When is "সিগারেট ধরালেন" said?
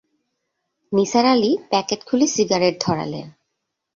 2.27-3.27